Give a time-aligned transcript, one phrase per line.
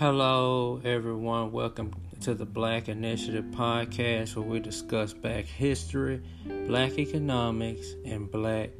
[0.00, 1.52] Hello, everyone.
[1.52, 6.20] Welcome to the Black Initiative podcast where we discuss Black history,
[6.66, 8.70] Black economics, and Black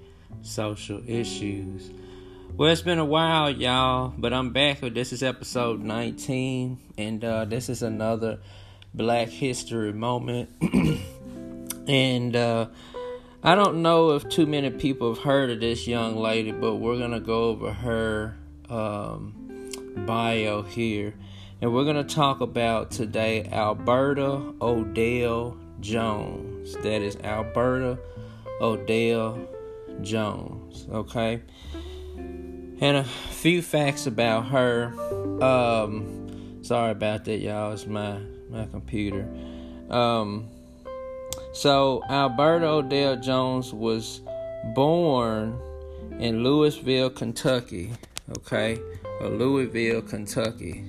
[0.42, 1.92] social issues.
[2.56, 4.82] Well, it's been a while, y'all, but I'm back.
[4.82, 8.40] With this is episode 19, and uh, this is another
[8.92, 10.50] Black history moment.
[11.86, 12.66] and uh,
[13.40, 16.98] I don't know if too many people have heard of this young lady, but we're
[16.98, 18.36] going to go over her.
[18.68, 19.43] Um,
[19.96, 21.14] bio here.
[21.60, 26.74] And we're going to talk about today Alberta Odell Jones.
[26.74, 27.98] That is Alberta
[28.60, 29.38] Odell
[30.02, 30.86] Jones.
[30.90, 31.42] Okay.
[32.16, 34.92] And a few facts about her.
[35.42, 37.72] Um, sorry about that, y'all.
[37.72, 38.18] It's my
[38.50, 39.28] my computer.
[39.90, 40.48] Um,
[41.52, 44.20] so Alberta Odell Jones was
[44.74, 45.58] born
[46.18, 47.92] in Louisville, Kentucky.
[48.30, 48.80] Okay,
[49.20, 50.84] Louisville, Kentucky.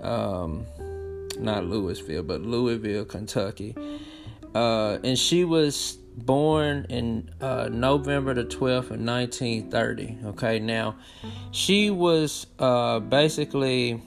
[0.00, 0.66] Um,
[1.38, 3.74] not Louisville, but Louisville, Kentucky.
[4.54, 10.18] Uh, and she was born in uh, November the 12th of 1930.
[10.26, 10.96] Okay, now
[11.50, 14.00] she was uh, basically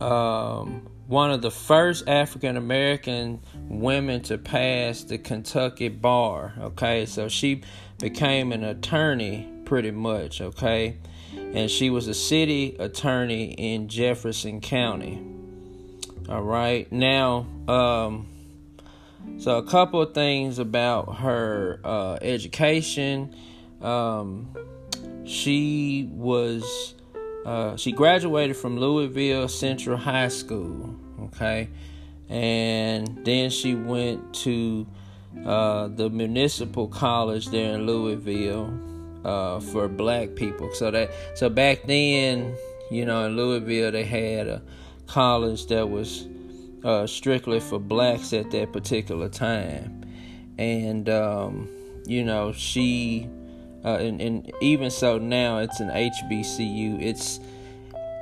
[0.00, 6.54] um, one of the first African American women to pass the Kentucky bar.
[6.60, 7.62] Okay, so she
[7.98, 10.40] became an attorney pretty much.
[10.40, 10.98] Okay,
[11.34, 15.22] and she was a city attorney in Jefferson County.
[16.28, 18.26] All right, now, um,
[19.38, 23.34] so a couple of things about her uh, education.
[23.80, 24.48] Um,
[25.24, 26.94] she was
[27.44, 30.96] uh, she graduated from Louisville Central High School.
[31.22, 31.68] Okay,
[32.28, 34.86] and then she went to
[35.44, 38.95] uh, the municipal college there in Louisville
[39.26, 40.72] uh, for black people.
[40.72, 42.54] So that so back then,
[42.90, 44.62] you know, in Louisville, they had a
[45.06, 46.26] college that was
[46.84, 50.04] uh, strictly for blacks at that particular time,
[50.58, 51.68] and um,
[52.06, 53.28] you know, she
[53.84, 57.02] uh, and, and even so now it's an HBCU.
[57.02, 57.40] It's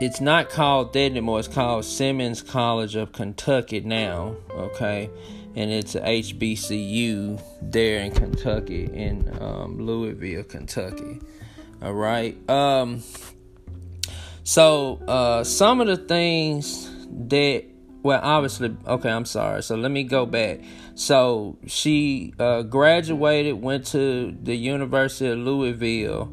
[0.00, 1.38] it's not called that anymore.
[1.38, 4.36] It's called Simmons College of Kentucky now.
[4.50, 5.10] Okay,
[5.56, 11.20] and it's a HBCU there in Kentucky, in um, Louisville, Kentucky.
[11.80, 12.36] All right.
[12.50, 13.02] Um,
[14.42, 16.90] so uh, some of the things
[17.28, 17.64] that,
[18.02, 19.62] well, obviously, okay, I'm sorry.
[19.62, 20.60] So let me go back.
[20.96, 26.32] So she uh, graduated, went to the University of Louisville.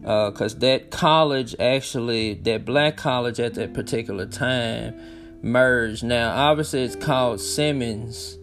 [0.00, 5.00] Because uh, that college actually, that black college at that particular time,
[5.42, 6.02] merged.
[6.02, 8.36] Now, obviously, it's called Simmons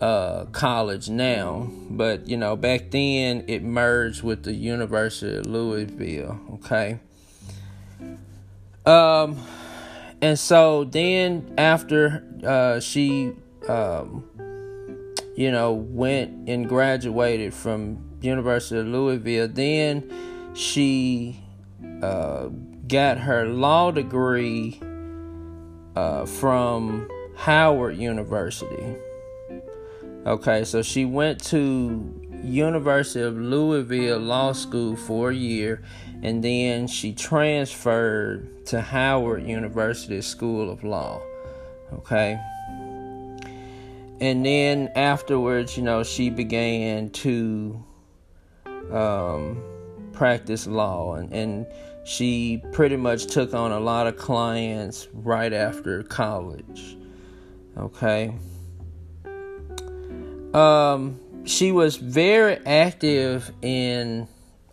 [0.00, 6.40] uh, college now, but you know, back then it merged with the University of Louisville.
[6.54, 7.00] Okay.
[8.86, 9.38] Um,
[10.22, 13.32] and so then after uh, she,
[13.68, 14.24] um,
[15.36, 21.40] you know, went and graduated from University of Louisville, then she
[22.02, 22.48] uh,
[22.86, 24.80] got her law degree
[25.94, 28.96] uh, from Howard University.
[30.26, 32.12] Okay, so she went to
[32.42, 35.82] University of Louisville Law School for a year
[36.22, 41.20] and then she transferred to Howard University School of Law.
[41.92, 42.38] Okay?
[44.20, 47.82] And then afterwards, you know, she began to
[48.90, 49.62] um,
[50.12, 51.66] practice law and, and
[52.04, 56.96] she pretty much took on a lot of clients right after college.
[57.76, 58.34] Okay?
[60.54, 64.28] Um, she was very active in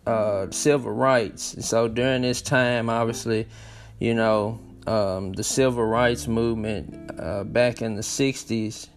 [0.06, 1.56] uh, civil rights.
[1.66, 3.46] So during this time, obviously,
[3.98, 8.88] you know, um, the civil rights movement uh, back in the 60s,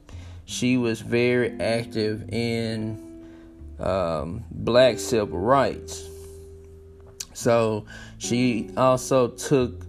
[0.45, 3.23] she was very active in
[3.79, 6.07] um, black civil rights.
[7.33, 7.85] So
[8.17, 9.85] she also took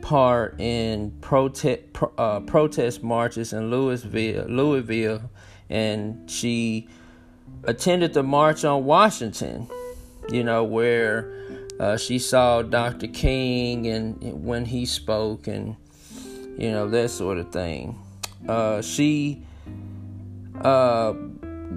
[0.00, 1.82] part in protest
[2.18, 5.30] uh, protest marches in Louisville, Louisville
[5.74, 6.86] and she
[7.64, 9.68] attended the March on Washington,
[10.30, 11.34] you know, where
[11.80, 13.08] uh, she saw Dr.
[13.08, 15.74] King and when he spoke and,
[16.56, 17.98] you know, that sort of thing.
[18.48, 19.42] Uh, she
[20.60, 21.12] uh,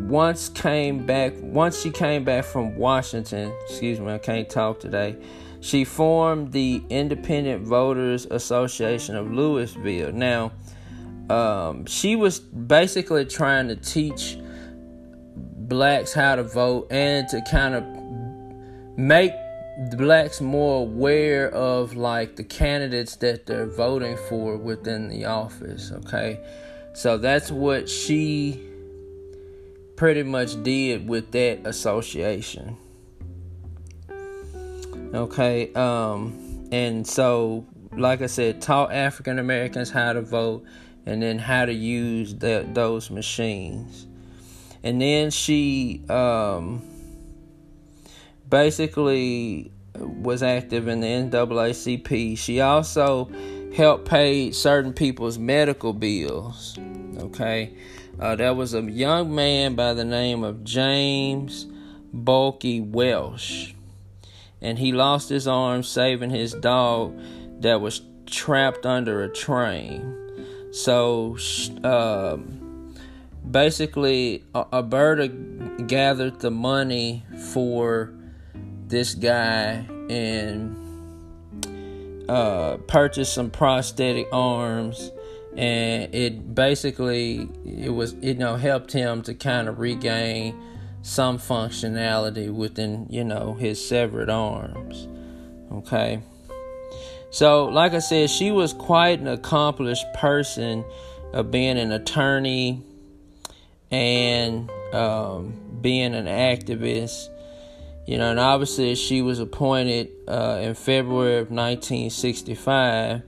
[0.05, 5.15] once came back, once she came back from Washington, excuse me, I can't talk today.
[5.59, 10.11] She formed the Independent Voters Association of Louisville.
[10.11, 10.51] Now,
[11.29, 14.37] um, she was basically trying to teach
[15.35, 17.83] blacks how to vote and to kind of
[18.97, 19.31] make
[19.89, 25.91] the blacks more aware of like the candidates that they're voting for within the office.
[25.91, 26.39] Okay,
[26.93, 28.63] so that's what she
[29.95, 32.77] pretty much did with that association.
[35.13, 40.63] Okay, um, and so like I said, taught African Americans how to vote
[41.07, 44.05] and then how to use the, those machines.
[44.83, 46.81] And then she um,
[48.47, 52.37] basically was active in the NAACP.
[52.37, 53.31] She also
[53.73, 56.77] helped pay certain people's medical bills.
[57.17, 57.73] Okay,
[58.19, 61.65] uh, there was a young man by the name of James
[62.11, 63.73] Bulky Welsh,
[64.61, 67.17] and he lost his arm saving his dog
[67.61, 70.26] that was trapped under a train.
[70.77, 71.37] So,
[71.83, 72.93] um,
[73.49, 75.27] basically, Alberta
[75.87, 78.13] gathered the money for
[78.87, 80.77] this guy and
[82.29, 85.11] uh, purchased some prosthetic arms
[85.57, 90.55] and it basically it was you know helped him to kind of regain
[91.01, 95.07] some functionality within you know his severed arms
[95.71, 96.21] okay
[97.29, 100.83] so like i said she was quite an accomplished person
[101.33, 102.81] of being an attorney
[103.91, 107.29] and um, being an activist
[108.07, 113.21] you know, and obviously she was appointed uh, in February of 1965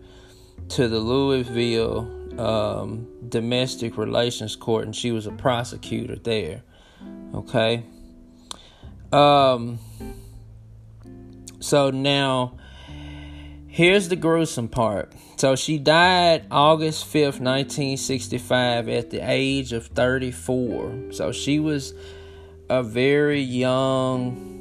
[0.69, 6.63] to the Louisville um, Domestic Relations Court, and she was a prosecutor there.
[7.35, 7.83] Okay.
[9.11, 9.79] Um.
[11.59, 12.57] So now,
[13.69, 15.13] here's the gruesome part.
[15.37, 21.11] So she died August 5th, 1965, at the age of 34.
[21.11, 21.93] So she was
[22.69, 24.57] a very young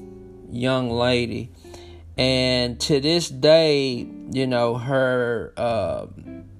[0.50, 1.52] young lady.
[2.16, 6.06] And to this day, you know, her uh,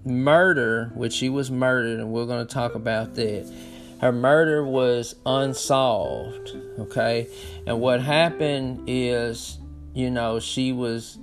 [0.05, 3.53] murder, which she was murdered, and we're going to talk about that.
[4.01, 7.27] Her murder was unsolved, okay?
[7.67, 9.59] And what happened is,
[9.93, 11.19] you know, she was,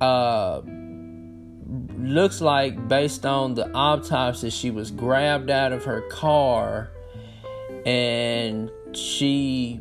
[0.00, 0.60] uh,
[1.98, 6.90] looks like based on the autopsy, she was grabbed out of her car
[7.84, 9.80] and she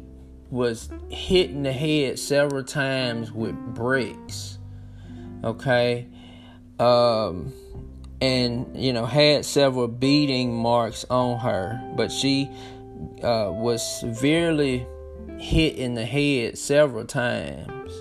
[0.50, 4.60] was hit in the head several times with bricks.
[5.44, 6.08] Okay.
[6.80, 7.54] Um,
[8.22, 12.50] and you know had several beating marks on her, but she
[13.24, 14.86] uh, was severely
[15.38, 17.92] hit in the head several times.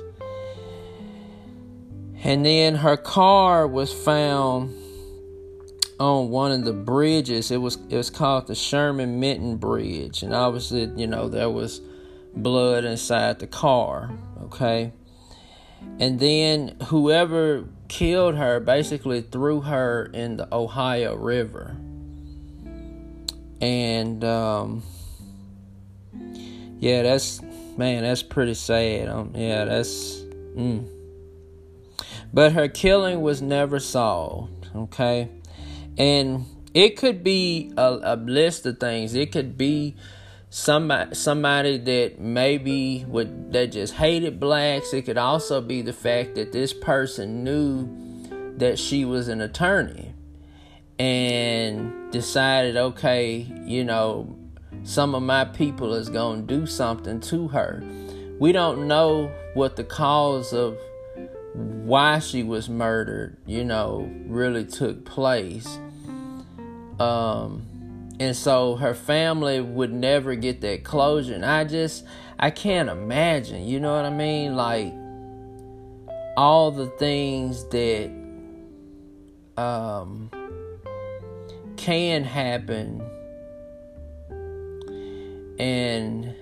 [2.25, 4.75] And then her car was found
[6.00, 7.50] on one of the bridges.
[7.50, 11.82] It was it was called the Sherman Minton Bridge, and obviously, you know, there was
[12.35, 14.11] blood inside the car,
[14.44, 14.93] okay?
[16.00, 21.76] And then whoever killed her basically threw her in the Ohio River.
[23.61, 24.82] And um,
[26.79, 27.43] yeah, that's
[27.76, 29.09] man, that's pretty sad.
[29.09, 30.21] Um, yeah, that's
[30.56, 30.94] mm.
[32.34, 35.31] But her killing was never solved, okay?
[35.96, 39.14] And it could be a, a list of things.
[39.14, 39.94] It could be
[40.50, 44.92] somebody somebody that maybe would that just hated blacks.
[44.92, 47.88] It could also be the fact that this person knew
[48.59, 50.12] that she was an attorney
[50.99, 54.37] and decided, okay, you know,
[54.82, 57.80] some of my people is going to do something to her.
[58.40, 60.76] We don't know what the cause of
[61.54, 65.78] why she was murdered, you know, really took place.
[66.99, 67.66] Um,
[68.20, 72.04] and so her family would never get that closure and i just
[72.38, 74.92] i can't imagine you know what i mean like
[76.37, 78.11] all the things that
[79.56, 80.30] um
[81.76, 83.02] can happen
[85.58, 86.34] and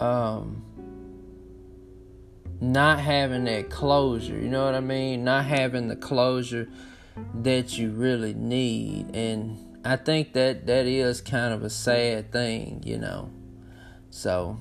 [0.00, 0.62] um
[2.60, 5.24] not having that closure you know what i mean?
[5.24, 6.68] Not having the closure
[7.34, 9.14] that you really need.
[9.14, 13.30] And I think that that is kind of a sad thing, you know.
[14.10, 14.60] So,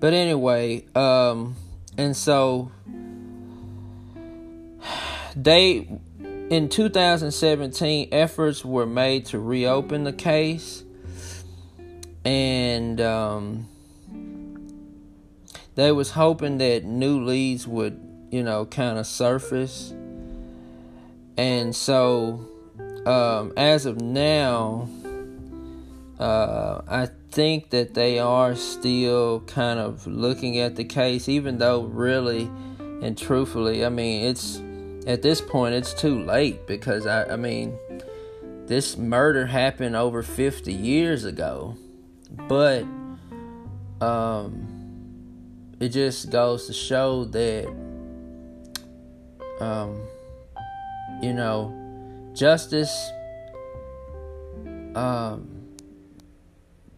[0.00, 1.56] but anyway, um,
[1.96, 2.70] and so
[5.36, 5.88] they
[6.50, 10.84] in 2017 efforts were made to reopen the case.
[12.24, 13.68] And um,
[15.74, 18.00] they was hoping that new leads would
[18.30, 19.92] you know kind of surface.
[21.36, 22.46] And so
[23.06, 24.88] um, as of now,
[26.18, 31.82] Uh, I think that they are still kind of looking at the case, even though
[31.82, 32.48] really
[33.02, 34.62] and truthfully, I mean, it's
[35.08, 37.76] at this point it's too late because I, I mean,
[38.66, 41.74] this murder happened over 50 years ago,
[42.46, 42.84] but
[44.00, 44.71] um,
[45.82, 47.66] it just goes to show that,
[49.58, 50.00] um,
[51.20, 51.74] you know,
[52.34, 53.10] justice
[54.94, 55.48] um,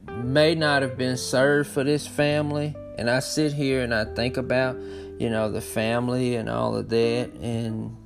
[0.07, 2.77] may not have been served for this family.
[2.99, 4.77] And I sit here and I think about,
[5.19, 7.33] you know, the family and all of that.
[7.41, 7.97] And,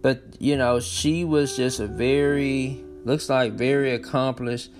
[0.00, 4.70] but, you know, she was just a very, looks like very accomplished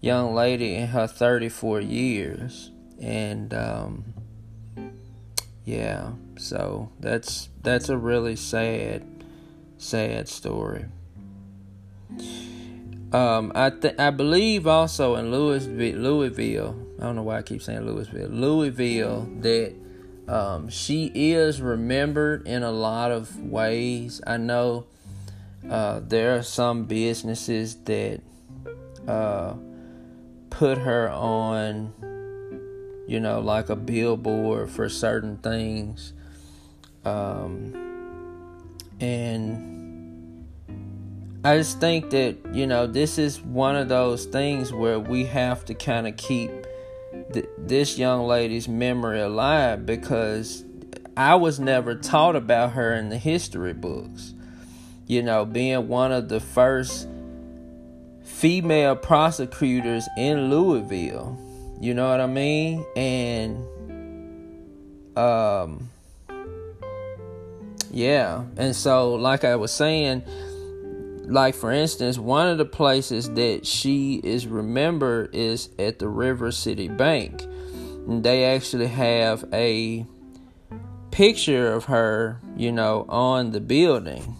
[0.00, 2.70] young lady in her 34 years.
[2.98, 4.14] And, um,
[5.70, 9.06] yeah, so that's that's a really sad,
[9.78, 10.86] sad story.
[13.12, 16.74] Um, I th- I believe also in Louisville, Louisville.
[16.98, 18.30] I don't know why I keep saying Louisville.
[18.30, 19.74] Louisville that
[20.26, 24.20] um, she is remembered in a lot of ways.
[24.26, 24.86] I know
[25.68, 28.22] uh, there are some businesses that
[29.06, 29.54] uh,
[30.50, 31.92] put her on,
[33.10, 36.12] you know, like a billboard for certain things,
[37.04, 37.74] um,
[39.00, 40.46] and
[41.44, 45.64] I just think that, you know, this is one of those things where we have
[45.64, 46.52] to kind of keep
[47.32, 50.64] th- this young lady's memory alive because
[51.16, 54.34] I was never taught about her in the history books.
[55.08, 57.08] You know, being one of the first
[58.22, 61.49] female prosecutors in Louisville.
[61.80, 62.84] You know what I mean?
[62.94, 63.66] And
[65.16, 65.88] um
[67.90, 70.22] yeah, and so like I was saying,
[71.24, 76.52] like for instance, one of the places that she is remembered is at the River
[76.52, 77.42] City Bank.
[78.06, 80.04] And they actually have a
[81.10, 84.36] picture of her, you know, on the building.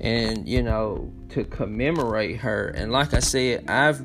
[0.00, 2.68] And, you know, to commemorate her.
[2.68, 4.02] And like I said, I've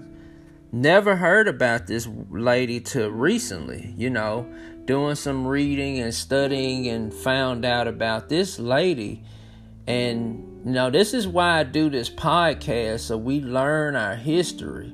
[0.74, 4.52] never heard about this lady till recently, you know,
[4.86, 9.24] doing some reading and studying and found out about this lady
[9.88, 14.94] and you know, this is why I do this podcast so we learn our history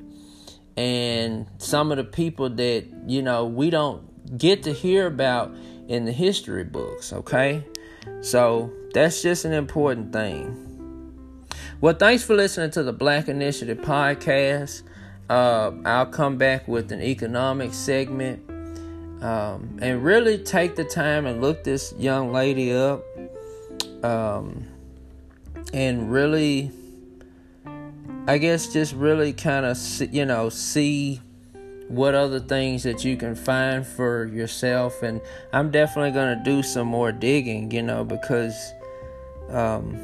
[0.76, 5.54] and some of the people that, you know, we don't get to hear about
[5.88, 7.64] in the history books, okay?
[8.22, 10.66] So that's just an important thing.
[11.82, 14.84] Well, thanks for listening to the Black Initiative podcast.
[15.30, 18.50] Uh, I'll come back with an economic segment
[19.22, 23.04] um, and really take the time and look this young lady up.
[24.04, 24.66] Um,
[25.74, 26.72] and really
[28.28, 29.78] I guess just really kind of
[30.14, 31.22] you know see
[31.88, 35.22] what other things that you can find for yourself and
[35.52, 38.56] I'm definitely going to do some more digging you know because
[39.50, 39.96] um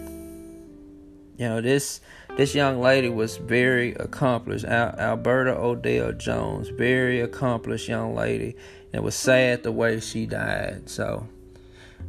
[1.38, 2.02] you know this
[2.38, 4.66] this young lady was very accomplished.
[4.66, 8.56] Al- Alberta Odell Jones very accomplished young lady
[8.92, 10.90] and it was sad the way she died.
[10.90, 11.28] So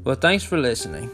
[0.04, 1.11] well thanks for listening